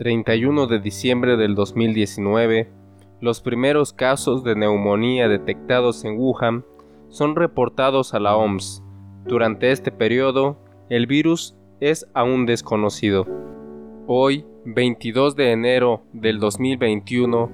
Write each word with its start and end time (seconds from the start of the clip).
31 0.00 0.66
de 0.66 0.80
diciembre 0.80 1.36
del 1.36 1.54
2019, 1.54 2.72
los 3.20 3.40
primeros 3.42 3.92
casos 3.92 4.42
de 4.44 4.56
neumonía 4.56 5.28
detectados 5.28 6.06
en 6.06 6.16
Wuhan 6.16 6.64
son 7.10 7.36
reportados 7.36 8.14
a 8.14 8.18
la 8.18 8.34
OMS. 8.34 8.82
Durante 9.26 9.72
este 9.72 9.92
periodo, 9.92 10.56
el 10.88 11.06
virus 11.06 11.54
es 11.80 12.06
aún 12.14 12.46
desconocido. 12.46 13.26
Hoy, 14.06 14.46
22 14.64 15.36
de 15.36 15.52
enero 15.52 16.02
del 16.14 16.40
2021, 16.40 17.50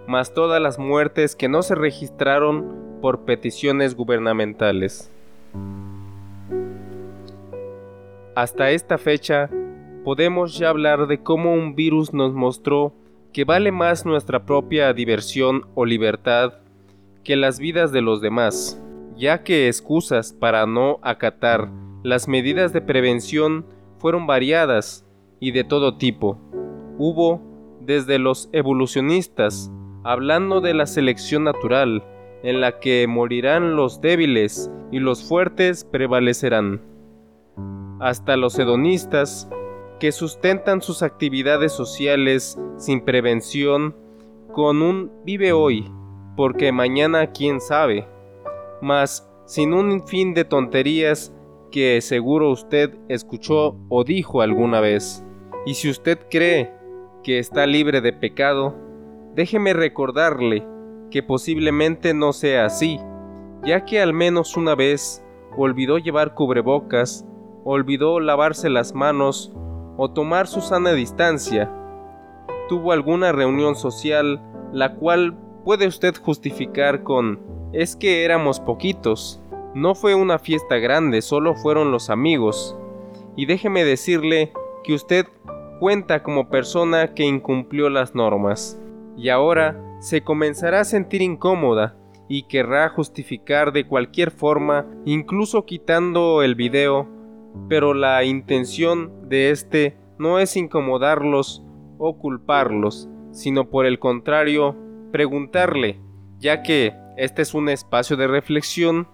más 0.08 0.32
todas 0.34 0.62
las 0.62 0.78
muertes 0.78 1.36
que 1.36 1.48
no 1.48 1.64
se 1.64 1.74
registraron 1.76 3.00
por 3.02 3.26
peticiones 3.26 3.96
gubernamentales. 3.96 5.12
Hasta 8.36 8.72
esta 8.72 8.98
fecha, 8.98 9.50
podemos 10.04 10.58
ya 10.58 10.68
hablar 10.70 11.08
de 11.08 11.24
cómo 11.24 11.54
un 11.54 11.76
virus 11.76 12.14
nos 12.14 12.34
mostró 12.34 12.92
que 13.34 13.46
vale 13.46 13.72
más 13.72 14.06
nuestra 14.06 14.46
propia 14.46 14.94
diversión 14.94 15.66
o 15.76 15.86
libertad 15.86 16.56
que 17.24 17.36
las 17.36 17.60
vidas 17.60 17.92
de 17.92 18.02
los 18.02 18.22
demás, 18.22 18.82
ya 19.18 19.44
que 19.44 19.68
excusas 19.68 20.34
para 20.34 20.66
no 20.66 21.00
acatar 21.02 21.70
las 22.04 22.28
medidas 22.28 22.72
de 22.74 22.82
prevención 22.82 23.66
fueron 23.98 24.28
variadas 24.28 25.06
y 25.40 25.52
de 25.52 25.64
todo 25.64 25.98
tipo. 25.98 26.40
Hubo 26.98 27.42
desde 27.82 28.20
los 28.20 28.50
evolucionistas, 28.54 29.72
hablando 30.04 30.62
de 30.62 30.74
la 30.74 30.86
selección 30.86 31.44
natural, 31.44 32.04
en 32.44 32.62
la 32.62 32.80
que 32.80 33.08
morirán 33.08 33.76
los 33.76 34.00
débiles 34.00 34.72
y 34.92 35.00
los 35.00 35.28
fuertes 35.28 35.84
prevalecerán 35.84 36.82
hasta 38.00 38.38
los 38.38 38.58
hedonistas, 38.60 39.50
que 40.00 40.12
sustentan 40.12 40.82
sus 40.82 41.02
actividades 41.02 41.72
sociales 41.72 42.60
sin 42.78 43.02
prevención 43.04 43.96
con 44.54 44.82
un 44.84 45.12
vive 45.26 45.52
hoy, 45.54 45.92
porque 46.36 46.72
mañana 46.72 47.32
quién 47.32 47.60
sabe, 47.60 48.08
mas 48.82 49.30
sin 49.46 49.74
un 49.74 50.06
fin 50.08 50.34
de 50.34 50.46
tonterías 50.46 51.34
que 51.72 52.02
seguro 52.02 52.52
usted 52.52 52.98
escuchó 53.10 53.78
o 53.90 54.04
dijo 54.04 54.42
alguna 54.42 54.80
vez. 54.80 55.26
Y 55.66 55.74
si 55.76 55.90
usted 55.90 56.20
cree 56.30 56.74
que 57.24 57.40
está 57.40 57.66
libre 57.66 58.02
de 58.02 58.14
pecado, 58.14 58.76
déjeme 59.36 59.74
recordarle 59.74 60.66
que 61.12 61.24
posiblemente 61.24 62.14
no 62.14 62.34
sea 62.34 62.66
así, 62.66 63.00
ya 63.64 63.86
que 63.86 64.02
al 64.02 64.14
menos 64.14 64.58
una 64.58 64.76
vez 64.76 65.24
olvidó 65.56 65.98
llevar 65.98 66.34
cubrebocas 66.34 67.28
olvidó 67.70 68.22
lavarse 68.22 68.70
las 68.70 68.94
manos 68.94 69.52
o 69.98 70.10
tomar 70.12 70.48
su 70.48 70.62
sana 70.62 70.94
distancia. 70.94 71.70
Tuvo 72.70 72.94
alguna 72.94 73.34
reunión 73.34 73.76
social 73.76 74.42
la 74.72 74.96
cual 74.96 75.38
puede 75.66 75.86
usted 75.86 76.16
justificar 76.16 77.04
con 77.04 77.42
es 77.74 77.96
que 77.96 78.24
éramos 78.24 78.60
poquitos. 78.60 79.42
No 79.74 79.96
fue 79.96 80.16
una 80.16 80.40
fiesta 80.40 80.78
grande, 80.78 81.22
solo 81.22 81.56
fueron 81.56 81.92
los 81.92 82.10
amigos. 82.10 82.78
Y 83.36 83.46
déjeme 83.46 83.84
decirle 83.84 84.54
que 84.84 84.94
usted 84.94 85.28
cuenta 85.80 86.24
como 86.24 86.50
persona 86.50 87.14
que 87.14 87.24
incumplió 87.24 87.90
las 87.90 88.16
normas. 88.16 88.80
Y 89.18 89.30
ahora 89.30 89.80
se 90.00 90.22
comenzará 90.22 90.82
a 90.82 90.86
sentir 90.86 91.22
incómoda 91.22 91.96
y 92.28 92.44
querrá 92.44 92.90
justificar 92.90 93.72
de 93.72 93.88
cualquier 93.88 94.32
forma, 94.32 94.86
incluso 95.06 95.66
quitando 95.66 96.44
el 96.44 96.56
video 96.56 97.18
pero 97.70 97.94
la 97.94 98.24
intención 98.24 99.30
de 99.30 99.52
este 99.52 99.98
no 100.18 100.40
es 100.40 100.56
incomodarlos 100.56 101.64
o 101.98 102.18
culparlos, 102.18 103.10
sino 103.32 103.70
por 103.70 103.86
el 103.86 104.00
contrario, 104.00 104.76
preguntarle, 105.12 106.00
ya 106.40 106.64
que 106.64 106.94
este 107.18 107.42
es 107.42 107.56
un 107.56 107.68
espacio 107.68 108.16
de 108.16 108.28
reflexión, 108.28 109.08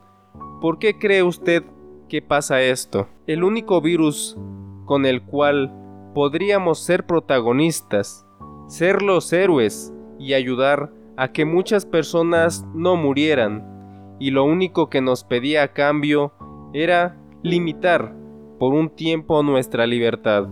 ¿por 0.61 0.77
qué 0.77 0.99
cree 0.99 1.23
usted 1.23 1.63
que 2.09 2.21
pasa 2.21 2.61
esto? 2.61 3.07
El 3.27 3.45
único 3.45 3.79
virus 3.79 4.37
con 4.85 5.05
el 5.05 5.23
cual 5.23 5.73
podríamos 6.13 6.79
ser 6.79 7.05
protagonistas, 7.05 8.27
ser 8.67 9.01
los 9.01 9.31
héroes 9.31 9.93
y 10.19 10.33
ayudar 10.33 10.91
a 11.15 11.31
que 11.31 11.45
muchas 11.45 11.85
personas 11.85 12.65
no 12.75 12.97
murieran, 12.97 14.17
y 14.19 14.31
lo 14.31 14.43
único 14.43 14.89
que 14.89 14.99
nos 14.99 15.23
pedía 15.23 15.63
a 15.63 15.73
cambio 15.73 16.33
era 16.73 17.17
limitar 17.41 18.13
por 18.59 18.73
un 18.73 18.89
tiempo 18.89 19.41
nuestra 19.43 19.87
libertad. 19.87 20.49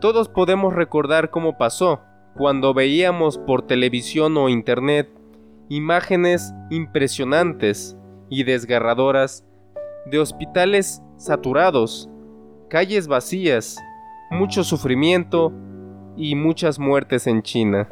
Todos 0.00 0.28
podemos 0.28 0.74
recordar 0.74 1.30
cómo 1.30 1.58
pasó 1.58 2.00
cuando 2.36 2.72
veíamos 2.72 3.36
por 3.36 3.62
televisión 3.62 4.36
o 4.36 4.48
internet 4.48 5.17
imágenes 5.68 6.54
impresionantes 6.70 7.96
y 8.30 8.44
desgarradoras 8.44 9.44
de 10.06 10.18
hospitales 10.18 11.02
saturados, 11.16 12.08
calles 12.68 13.08
vacías, 13.08 13.78
mucho 14.30 14.64
sufrimiento 14.64 15.52
y 16.16 16.34
muchas 16.34 16.78
muertes 16.78 17.26
en 17.26 17.42
China. 17.42 17.88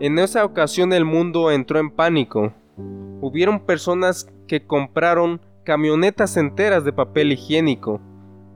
En 0.00 0.18
esa 0.18 0.44
ocasión 0.44 0.92
el 0.92 1.04
mundo 1.04 1.50
entró 1.50 1.78
en 1.78 1.90
pánico. 1.90 2.52
Hubieron 3.20 3.60
personas 3.60 4.28
que 4.48 4.66
compraron 4.66 5.40
camionetas 5.64 6.36
enteras 6.36 6.84
de 6.84 6.92
papel 6.92 7.32
higiénico, 7.32 8.00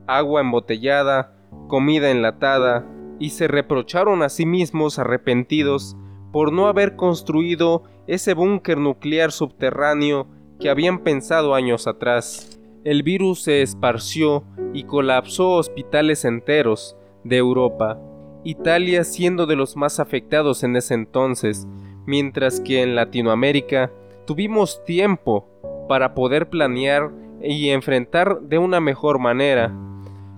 agua 0.07 0.41
embotellada, 0.41 1.33
comida 1.67 2.09
enlatada, 2.09 2.85
y 3.19 3.29
se 3.29 3.47
reprocharon 3.47 4.23
a 4.23 4.29
sí 4.29 4.45
mismos 4.45 4.99
arrepentidos 4.99 5.95
por 6.35 6.51
no 6.51 6.67
haber 6.67 6.97
construido 6.97 7.83
ese 8.07 8.33
búnker 8.33 8.77
nuclear 8.77 9.31
subterráneo 9.31 10.27
que 10.59 10.69
habían 10.69 10.99
pensado 10.99 11.55
años 11.55 11.87
atrás. 11.87 12.59
El 12.83 13.03
virus 13.03 13.43
se 13.43 13.61
esparció 13.61 14.43
y 14.73 14.83
colapsó 14.83 15.51
hospitales 15.51 16.25
enteros 16.25 16.97
de 17.23 17.37
Europa, 17.37 17.97
Italia 18.43 19.05
siendo 19.05 19.45
de 19.45 19.55
los 19.55 19.77
más 19.77 20.01
afectados 20.01 20.65
en 20.65 20.75
ese 20.75 20.95
entonces, 20.95 21.69
mientras 22.05 22.59
que 22.59 22.83
en 22.83 22.95
Latinoamérica 22.95 23.93
tuvimos 24.27 24.83
tiempo 24.83 25.47
para 25.87 26.13
poder 26.15 26.49
planear 26.49 27.13
y 27.41 27.69
enfrentar 27.69 28.41
de 28.41 28.57
una 28.57 28.81
mejor 28.81 29.19
manera. 29.19 29.73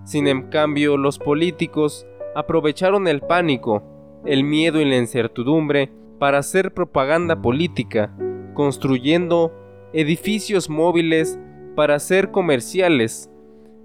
Sin 0.06 0.28
en 0.28 0.44
cambio, 0.52 0.96
los 0.96 1.18
políticos 1.18 2.06
aprovecharon 2.36 3.08
el 3.08 3.22
pánico, 3.22 3.97
el 4.28 4.44
miedo 4.44 4.82
y 4.82 4.86
la 4.86 4.98
incertidumbre 4.98 5.92
para 6.20 6.40
hacer 6.40 6.74
propaganda 6.74 7.42
política, 7.42 8.16
construyendo 8.54 9.54
edificios 9.94 10.70
móviles 10.70 11.40
para 11.76 11.98
ser 12.00 12.32
comerciales, 12.32 13.32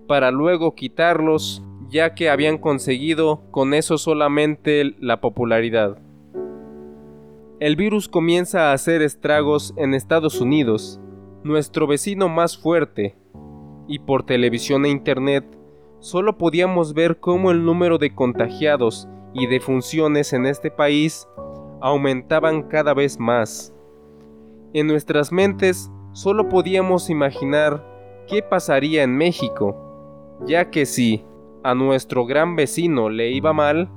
para 0.08 0.30
luego 0.30 0.74
quitarlos 0.74 1.64
ya 1.88 2.14
que 2.14 2.30
habían 2.30 2.58
conseguido 2.58 3.42
con 3.50 3.74
eso 3.74 3.98
solamente 3.98 4.94
la 4.98 5.20
popularidad. 5.20 5.98
El 7.60 7.76
virus 7.76 8.08
comienza 8.08 8.70
a 8.70 8.72
hacer 8.72 9.02
estragos 9.02 9.74
en 9.76 9.94
Estados 9.94 10.40
Unidos, 10.40 11.00
nuestro 11.44 11.86
vecino 11.86 12.28
más 12.28 12.58
fuerte, 12.58 13.14
y 13.86 14.00
por 14.00 14.24
televisión 14.24 14.86
e 14.86 14.88
internet 14.88 15.44
solo 16.00 16.38
podíamos 16.38 16.94
ver 16.94 17.20
cómo 17.20 17.50
el 17.50 17.64
número 17.64 17.98
de 17.98 18.14
contagiados 18.14 19.08
y 19.34 19.46
defunciones 19.46 20.32
en 20.32 20.46
este 20.46 20.70
país 20.70 21.28
aumentaban 21.80 22.62
cada 22.62 22.94
vez 22.94 23.18
más. 23.18 23.74
En 24.72 24.86
nuestras 24.86 25.32
mentes 25.32 25.90
solo 26.12 26.48
podíamos 26.48 27.10
imaginar 27.10 27.84
qué 28.28 28.42
pasaría 28.42 29.02
en 29.02 29.16
México, 29.16 29.76
ya 30.46 30.70
que 30.70 30.86
si 30.86 31.24
a 31.64 31.74
nuestro 31.74 32.26
gran 32.26 32.56
vecino 32.56 33.08
le 33.08 33.30
iba 33.30 33.52
mal, 33.52 33.90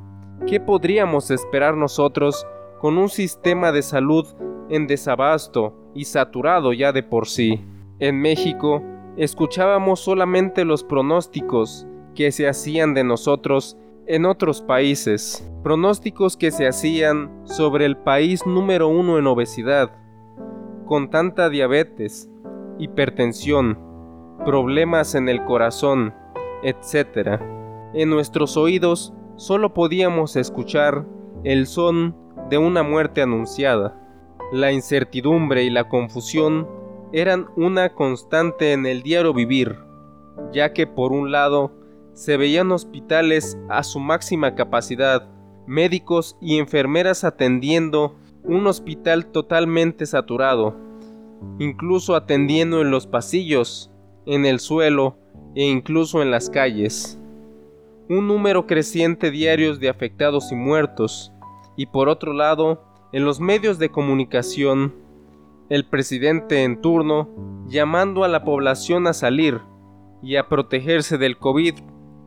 ¿qué 0.48 0.60
podríamos 0.60 1.32
esperar 1.32 1.76
nosotros 1.76 2.46
con 2.80 2.98
un 2.98 3.10
sistema 3.10 3.72
de 3.72 3.82
salud 3.82 4.28
en 4.70 4.88
desabasto 4.88 5.74
y 5.94 6.06
saturado 6.06 6.74
ya 6.74 6.92
de 6.92 7.04
por 7.04 7.28
sí. 7.28 7.62
En 8.00 8.20
México, 8.20 8.84
escuchábamos 9.18 10.02
solamente 10.02 10.66
los 10.66 10.84
pronósticos 10.84 11.88
que 12.14 12.32
se 12.32 12.48
hacían 12.48 12.94
de 12.94 13.04
nosotros 13.04 13.78
en 14.08 14.26
otros 14.26 14.62
países, 14.62 15.50
pronósticos 15.64 16.38
que 16.38 16.52
se 16.52 16.68
hacían 16.68 17.42
sobre 17.46 17.86
el 17.86 17.98
país 17.98 18.46
número 18.46 18.88
uno 18.88 19.18
en 19.18 19.28
obesidad, 19.28 19.92
con 20.86 21.10
tanta 21.10 21.50
diabetes, 21.50 22.30
hipertensión, 22.78 23.80
problemas 24.46 25.16
en 25.16 25.30
el 25.30 25.44
corazón, 25.46 26.14
etc. 26.64 27.40
en 27.94 28.10
nuestros 28.10 28.58
oídos 28.58 29.14
solo 29.36 29.74
podíamos 29.74 30.36
escuchar 30.36 31.06
el 31.44 31.68
son 31.68 32.16
de 32.50 32.58
una 32.58 32.84
muerte 32.84 33.22
anunciada. 33.22 34.02
La 34.52 34.72
incertidumbre 34.72 35.64
y 35.64 35.70
la 35.70 35.90
confusión 35.90 36.68
eran 37.12 37.48
una 37.56 37.94
constante 37.94 38.74
en 38.74 38.86
el 38.86 39.02
diario 39.02 39.34
vivir, 39.34 39.78
ya 40.52 40.74
que 40.74 40.86
por 40.86 41.12
un 41.12 41.32
lado 41.32 41.72
se 42.16 42.38
veían 42.38 42.72
hospitales 42.72 43.58
a 43.70 43.84
su 43.84 44.00
máxima 44.00 44.56
capacidad, 44.56 45.28
médicos 45.68 46.38
y 46.42 46.58
enfermeras 46.58 47.26
atendiendo 47.26 48.16
un 48.44 48.66
hospital 48.68 49.28
totalmente 49.28 50.06
saturado, 50.06 50.78
incluso 51.60 52.16
atendiendo 52.16 52.82
en 52.82 52.90
los 52.90 53.06
pasillos, 53.06 53.92
en 54.26 54.46
el 54.46 54.60
suelo 54.60 55.18
e 55.56 55.66
incluso 55.66 56.22
en 56.22 56.32
las 56.32 56.50
calles. 56.50 57.20
Un 58.08 58.28
número 58.28 58.66
creciente 58.66 59.30
diarios 59.30 59.80
de 59.82 59.90
afectados 59.90 60.52
y 60.54 60.56
muertos, 60.56 61.34
y 61.76 61.88
por 61.88 62.08
otro 62.08 62.32
lado, 62.32 62.82
en 63.12 63.26
los 63.26 63.42
medios 63.42 63.78
de 63.78 63.90
comunicación, 63.90 64.96
el 65.68 65.86
presidente 65.86 66.64
en 66.64 66.80
turno 66.80 67.28
llamando 67.68 68.24
a 68.24 68.30
la 68.30 68.46
población 68.46 69.06
a 69.08 69.14
salir 69.14 69.60
y 70.22 70.38
a 70.38 70.48
protegerse 70.48 71.18
del 71.18 71.38
COVID 71.38 71.76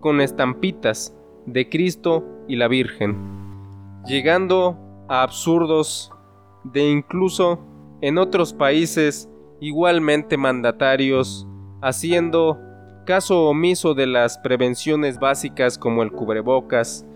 con 0.00 0.21
estampitas 0.21 1.15
de 1.47 1.69
Cristo 1.69 2.25
y 2.47 2.56
la 2.56 2.69
Virgen, 2.69 3.17
llegando 4.06 4.77
a 5.09 5.23
absurdos 5.23 6.12
de 6.65 6.91
incluso 6.91 7.61
en 8.00 8.19
otros 8.19 8.53
países 8.53 9.29
igualmente 9.61 10.37
mandatarios 10.37 11.47
haciendo 11.81 12.59
caso 13.06 13.45
omiso 13.45 13.95
de 13.95 14.06
las 14.06 14.39
prevenciones 14.39 15.19
básicas 15.19 15.79
como 15.79 16.03
el 16.03 16.12
cubrebocas, 16.12 17.06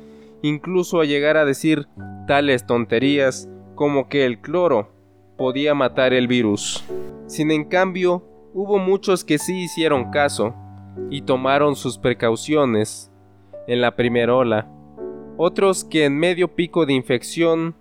incluso 0.43 1.01
a 1.01 1.05
llegar 1.05 1.37
a 1.37 1.45
decir 1.45 1.87
tales 2.27 2.67
tonterías 2.67 3.49
como 3.75 4.09
que 4.09 4.25
el 4.25 4.41
cloro 4.41 4.91
podía 5.37 5.75
matar 5.75 6.13
el 6.13 6.29
virus. 6.29 6.85
Sin 7.27 7.51
en 7.51 7.65
cambio, 7.65 8.25
hubo 8.55 8.79
muchos 8.79 9.25
que 9.25 9.39
sí 9.39 9.65
hicieron 9.65 10.11
caso 10.11 10.55
y 11.11 11.23
tomaron 11.23 11.77
sus 11.77 11.99
precauciones 11.99 13.11
en 13.67 13.81
la 13.81 13.97
primera 13.97 14.35
ola. 14.35 14.69
Otros 15.37 15.85
que 15.85 16.05
en 16.05 16.19
medio 16.19 16.55
pico 16.55 16.87
de 16.87 16.93
infección 16.93 17.75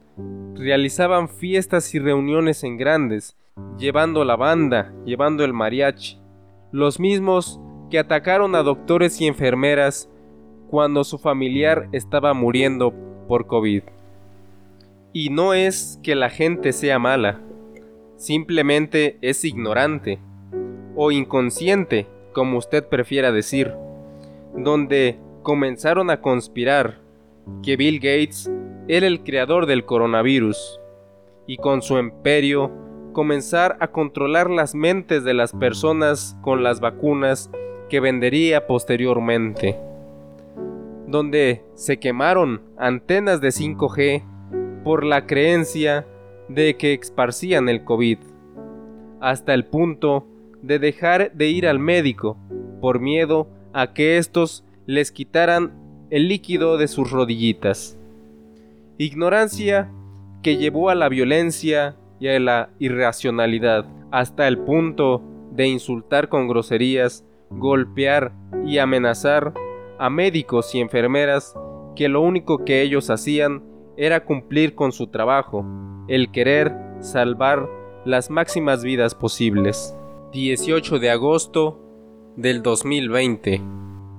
realizaban 0.55 1.29
fiestas 1.29 1.93
y 1.95 1.99
reuniones 1.99 2.63
en 2.63 2.77
grandes, 2.77 3.37
llevando 3.77 4.23
la 4.23 4.35
banda, 4.35 4.93
llevando 5.05 5.43
el 5.43 5.53
mariachi. 5.53 6.19
Los 6.71 6.99
mismos 6.99 7.59
que 7.89 7.99
atacaron 7.99 8.55
a 8.55 8.63
doctores 8.63 9.19
y 9.21 9.27
enfermeras 9.27 10.09
cuando 10.69 11.03
su 11.03 11.17
familiar 11.17 11.89
estaba 11.91 12.33
muriendo 12.33 12.93
por 13.27 13.47
COVID. 13.47 13.83
Y 15.13 15.29
no 15.29 15.53
es 15.53 15.99
que 16.01 16.15
la 16.15 16.29
gente 16.29 16.71
sea 16.71 16.97
mala, 16.97 17.41
simplemente 18.15 19.17
es 19.21 19.43
ignorante 19.43 20.19
o 20.95 21.11
inconsciente, 21.11 22.07
como 22.31 22.57
usted 22.57 22.87
prefiera 22.87 23.31
decir, 23.31 23.73
donde 24.55 25.19
comenzaron 25.43 26.09
a 26.09 26.21
conspirar 26.21 26.99
que 27.63 27.77
Bill 27.77 27.99
Gates 27.99 28.51
era 28.87 29.07
el 29.07 29.23
creador 29.23 29.65
del 29.65 29.85
coronavirus 29.85 30.79
y 31.47 31.57
con 31.57 31.81
su 31.81 31.97
imperio 31.97 32.71
comenzar 33.13 33.77
a 33.79 33.87
controlar 33.87 34.49
las 34.49 34.73
mentes 34.73 35.23
de 35.23 35.33
las 35.33 35.53
personas 35.53 36.37
con 36.41 36.63
las 36.63 36.79
vacunas 36.79 37.49
que 37.89 37.99
vendería 37.99 38.67
posteriormente, 38.67 39.77
donde 41.07 41.63
se 41.75 41.99
quemaron 41.99 42.61
antenas 42.77 43.41
de 43.41 43.49
5G 43.49 44.83
por 44.83 45.03
la 45.03 45.27
creencia 45.27 46.07
de 46.47 46.77
que 46.77 46.93
esparcían 46.93 47.69
el 47.69 47.83
COVID, 47.83 48.17
hasta 49.19 49.53
el 49.53 49.65
punto 49.65 50.25
de 50.61 50.79
dejar 50.79 51.31
de 51.33 51.47
ir 51.47 51.67
al 51.67 51.79
médico 51.79 52.37
por 52.81 52.99
miedo 52.99 53.47
a 53.73 53.93
que 53.93 54.17
estos 54.17 54.65
les 54.85 55.11
quitaran 55.11 55.71
el 56.09 56.27
líquido 56.27 56.77
de 56.77 56.87
sus 56.87 57.11
rodillitas. 57.11 57.97
Ignorancia 58.97 59.89
que 60.43 60.57
llevó 60.57 60.89
a 60.89 60.95
la 60.95 61.09
violencia 61.09 61.95
y 62.19 62.27
a 62.27 62.39
la 62.39 62.69
irracionalidad, 62.79 63.85
hasta 64.11 64.47
el 64.47 64.59
punto 64.59 65.21
de 65.51 65.67
insultar 65.67 66.29
con 66.29 66.47
groserías, 66.47 67.25
golpear 67.49 68.31
y 68.65 68.77
amenazar 68.77 69.53
a 69.97 70.09
médicos 70.09 70.73
y 70.75 70.81
enfermeras 70.81 71.55
que 71.95 72.09
lo 72.09 72.21
único 72.21 72.63
que 72.65 72.81
ellos 72.81 73.09
hacían 73.09 73.63
era 73.97 74.23
cumplir 74.25 74.75
con 74.75 74.91
su 74.91 75.07
trabajo, 75.07 75.65
el 76.07 76.31
querer 76.31 76.73
salvar 76.99 77.67
las 78.05 78.29
máximas 78.29 78.83
vidas 78.83 79.15
posibles. 79.15 79.95
18 80.31 80.99
de 80.99 81.09
agosto 81.09 81.77
del 82.37 82.63
2020. 82.63 83.61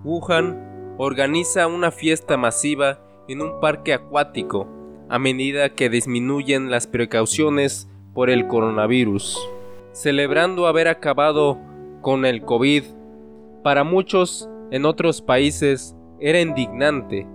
Wuhan 0.05 0.95
organiza 0.99 1.67
una 1.67 1.91
fiesta 1.91 2.37
masiva 2.37 3.01
en 3.29 3.41
un 3.41 3.61
parque 3.61 3.95
acuático 3.95 4.69
a 5.09 5.19
medida 5.19 5.71
que 5.71 5.89
disminuyen 5.89 6.71
las 6.71 6.87
precauciones 6.87 7.89
por 8.13 8.29
el 8.29 8.47
coronavirus. 8.47 9.39
Celebrando 9.93 10.67
haber 10.67 10.89
acabado 10.89 11.59
con 12.03 12.27
el 12.27 12.43
COVID, 12.43 12.85
para 13.63 13.83
muchos 13.83 14.51
en 14.71 14.85
otros 14.85 15.23
países 15.23 15.97
era 16.21 16.43
indignante 16.43 17.27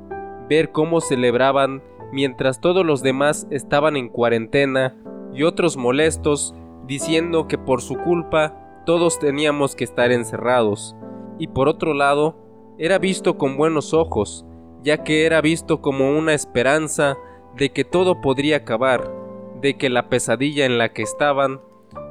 ver 0.50 0.72
cómo 0.72 1.02
celebraban 1.02 1.82
mientras 2.14 2.62
todos 2.62 2.86
los 2.86 3.02
demás 3.02 3.48
estaban 3.50 3.98
en 3.98 4.08
cuarentena 4.08 4.96
y 5.34 5.42
otros 5.44 5.78
molestos 5.78 6.54
diciendo 6.86 7.48
que 7.48 7.58
por 7.58 7.82
su 7.82 7.96
culpa 7.96 8.64
todos 8.88 9.20
teníamos 9.20 9.76
que 9.76 9.84
estar 9.84 10.14
encerrados. 10.14 10.96
Y 11.38 11.48
por 11.48 11.68
otro 11.68 11.94
lado, 11.94 12.38
era 12.78 13.00
visto 13.00 13.38
con 13.38 13.58
buenos 13.58 13.94
ojos, 13.94 14.46
ya 14.82 15.04
que 15.04 15.26
era 15.26 15.42
visto 15.42 15.82
como 15.82 16.18
una 16.18 16.34
esperanza 16.34 17.18
de 17.58 17.74
que 17.74 17.84
todo 17.84 18.22
podría 18.22 18.58
acabar, 18.58 19.12
de 19.62 19.78
que 19.78 19.90
la 19.90 20.08
pesadilla 20.08 20.66
en 20.66 20.78
la 20.78 20.94
que 20.94 21.02
estaban 21.02 21.60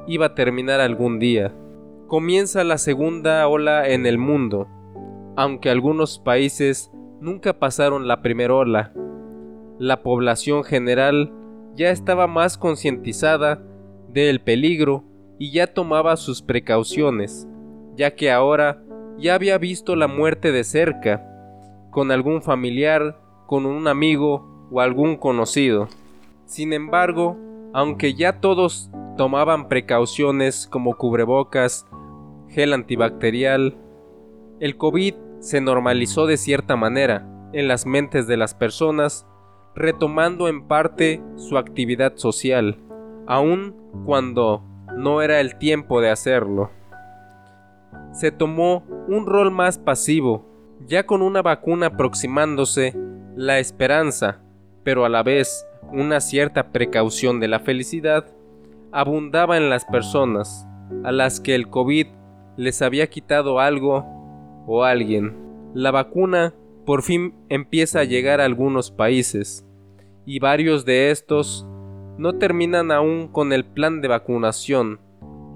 iba 0.05 0.27
a 0.27 0.35
terminar 0.35 0.79
algún 0.79 1.17
día. 1.17 1.51
Comienza 2.05 2.63
la 2.63 2.77
segunda 2.77 3.47
ola 3.47 3.89
en 3.89 4.05
el 4.05 4.19
mundo, 4.19 4.67
aunque 5.35 5.71
algunos 5.71 6.19
países 6.19 6.91
nunca 7.19 7.57
pasaron 7.57 8.07
la 8.07 8.21
primera 8.21 8.53
ola, 8.53 8.93
la 9.79 10.03
población 10.03 10.63
general 10.63 11.33
ya 11.73 11.89
estaba 11.89 12.27
más 12.27 12.55
concientizada 12.59 13.63
del 14.09 14.41
peligro 14.41 15.05
y 15.39 15.51
ya 15.51 15.67
tomaba 15.67 16.17
sus 16.17 16.41
precauciones, 16.41 17.47
ya 17.95 18.15
que 18.15 18.31
ahora 18.31 18.83
ya 19.17 19.35
había 19.35 19.57
visto 19.57 19.95
la 19.95 20.07
muerte 20.07 20.51
de 20.51 20.63
cerca, 20.63 21.23
con 21.91 22.11
algún 22.11 22.41
familiar, 22.41 23.19
con 23.47 23.65
un 23.65 23.87
amigo 23.87 24.67
o 24.71 24.81
algún 24.81 25.15
conocido. 25.15 25.87
Sin 26.45 26.73
embargo, 26.73 27.37
aunque 27.73 28.13
ya 28.13 28.39
todos 28.39 28.89
tomaban 29.17 29.67
precauciones 29.67 30.67
como 30.67 30.95
cubrebocas, 30.95 31.85
gel 32.49 32.73
antibacterial, 32.73 33.77
el 34.59 34.77
COVID 34.77 35.15
se 35.39 35.61
normalizó 35.61 36.25
de 36.25 36.37
cierta 36.37 36.75
manera 36.75 37.27
en 37.53 37.67
las 37.67 37.85
mentes 37.85 38.27
de 38.27 38.37
las 38.37 38.53
personas 38.53 39.27
retomando 39.75 40.47
en 40.47 40.67
parte 40.67 41.21
su 41.35 41.57
actividad 41.57 42.15
social, 42.15 42.79
aun 43.27 43.75
cuando 44.05 44.63
no 44.97 45.21
era 45.21 45.39
el 45.39 45.55
tiempo 45.55 46.01
de 46.01 46.09
hacerlo. 46.09 46.71
Se 48.11 48.31
tomó 48.31 48.83
un 49.07 49.25
rol 49.25 49.51
más 49.51 49.77
pasivo, 49.77 50.45
ya 50.87 51.05
con 51.05 51.21
una 51.21 51.41
vacuna 51.41 51.87
aproximándose, 51.87 52.95
la 53.35 53.59
esperanza, 53.59 54.39
pero 54.83 55.05
a 55.05 55.09
la 55.09 55.21
vez 55.21 55.65
una 55.93 56.19
cierta 56.19 56.71
precaución 56.71 57.39
de 57.39 57.47
la 57.47 57.59
felicidad, 57.59 58.25
abundaba 58.91 59.57
en 59.57 59.69
las 59.69 59.85
personas 59.85 60.67
a 61.03 61.11
las 61.11 61.39
que 61.39 61.53
el 61.53 61.69
COVID 61.69 62.07
les 62.57 62.81
había 62.81 63.07
quitado 63.07 63.59
algo 63.59 64.03
o 64.65 64.83
alguien. 64.83 65.35
La 65.73 65.91
vacuna 65.91 66.53
por 66.85 67.03
fin 67.03 67.35
empieza 67.49 67.99
a 67.99 68.05
llegar 68.05 68.41
a 68.41 68.45
algunos 68.45 68.89
países, 68.91 69.65
y 70.25 70.39
varios 70.39 70.85
de 70.85 71.11
estos 71.11 71.67
no 72.17 72.35
terminan 72.35 72.91
aún 72.91 73.27
con 73.27 73.53
el 73.53 73.65
plan 73.65 74.01
de 74.01 74.07
vacunación 74.07 74.99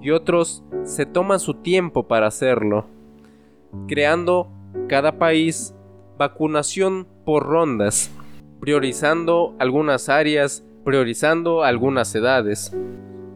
y 0.00 0.10
otros 0.10 0.64
se 0.84 1.06
toman 1.06 1.40
su 1.40 1.54
tiempo 1.54 2.08
para 2.08 2.26
hacerlo, 2.26 2.86
creando 3.86 4.48
cada 4.88 5.18
país 5.18 5.74
vacunación 6.18 7.06
por 7.24 7.44
rondas, 7.44 8.10
priorizando 8.60 9.54
algunas 9.58 10.08
áreas, 10.08 10.64
priorizando 10.84 11.62
algunas 11.62 12.14
edades. 12.14 12.76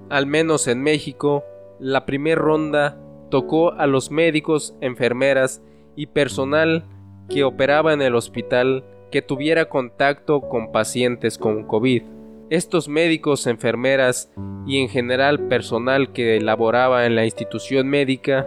Al 0.08 0.26
menos 0.26 0.66
en 0.68 0.82
México, 0.82 1.44
la 1.78 2.06
primera 2.06 2.40
ronda 2.40 2.98
tocó 3.30 3.72
a 3.72 3.86
los 3.86 4.10
médicos, 4.10 4.74
enfermeras 4.80 5.62
y 5.94 6.06
personal 6.06 6.84
que 7.28 7.44
operaba 7.44 7.92
en 7.92 8.02
el 8.02 8.14
hospital 8.14 8.84
que 9.10 9.22
tuviera 9.22 9.68
contacto 9.68 10.42
con 10.42 10.72
pacientes 10.72 11.38
con 11.38 11.64
COVID. 11.64 12.02
Estos 12.48 12.88
médicos, 12.88 13.48
enfermeras 13.48 14.32
y 14.68 14.78
en 14.78 14.88
general 14.88 15.48
personal 15.48 16.12
que 16.12 16.40
laboraba 16.40 17.04
en 17.04 17.16
la 17.16 17.24
institución 17.24 17.88
médica 17.88 18.46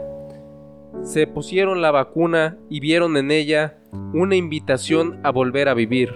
se 1.04 1.28
pusieron 1.28 1.82
la 1.82 1.92
vacuna 1.92 2.58
y 2.70 2.80
vieron 2.80 3.18
en 3.18 3.30
ella 3.30 3.78
una 4.14 4.38
invitación 4.38 5.20
a 5.24 5.32
volver 5.32 5.68
a 5.68 5.74
vivir, 5.74 6.14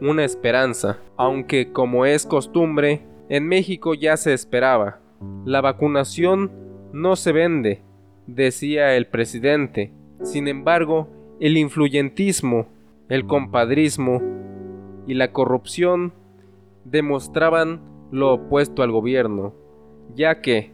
una 0.00 0.24
esperanza, 0.24 0.98
aunque 1.16 1.70
como 1.70 2.04
es 2.04 2.26
costumbre, 2.26 3.02
en 3.28 3.46
México 3.46 3.94
ya 3.94 4.16
se 4.16 4.32
esperaba. 4.32 4.98
La 5.44 5.60
vacunación 5.60 6.50
no 6.92 7.14
se 7.14 7.30
vende, 7.30 7.82
decía 8.26 8.96
el 8.96 9.06
presidente. 9.06 9.92
Sin 10.24 10.48
embargo, 10.48 11.08
el 11.38 11.56
influyentismo, 11.56 12.66
el 13.08 13.26
compadrismo 13.26 14.20
y 15.06 15.14
la 15.14 15.30
corrupción 15.30 16.12
demostraban 16.84 17.80
lo 18.10 18.34
opuesto 18.34 18.82
al 18.82 18.90
gobierno, 18.92 19.54
ya 20.14 20.40
que 20.40 20.72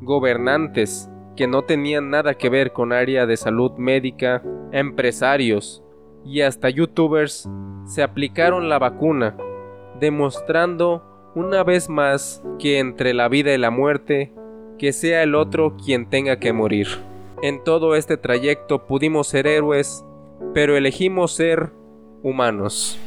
gobernantes 0.00 1.10
que 1.36 1.46
no 1.46 1.62
tenían 1.62 2.10
nada 2.10 2.34
que 2.34 2.48
ver 2.48 2.72
con 2.72 2.92
área 2.92 3.26
de 3.26 3.36
salud 3.36 3.72
médica, 3.78 4.42
empresarios 4.72 5.84
y 6.24 6.40
hasta 6.40 6.68
youtubers 6.68 7.48
se 7.84 8.02
aplicaron 8.02 8.68
la 8.68 8.78
vacuna, 8.78 9.36
demostrando 10.00 11.04
una 11.34 11.62
vez 11.62 11.88
más 11.88 12.42
que 12.58 12.80
entre 12.80 13.14
la 13.14 13.28
vida 13.28 13.54
y 13.54 13.58
la 13.58 13.70
muerte, 13.70 14.32
que 14.78 14.92
sea 14.92 15.22
el 15.22 15.34
otro 15.34 15.76
quien 15.76 16.10
tenga 16.10 16.38
que 16.38 16.52
morir. 16.52 16.88
En 17.42 17.62
todo 17.62 17.94
este 17.94 18.16
trayecto 18.16 18.86
pudimos 18.86 19.28
ser 19.28 19.46
héroes, 19.46 20.04
pero 20.54 20.76
elegimos 20.76 21.32
ser 21.32 21.70
humanos. 22.22 22.98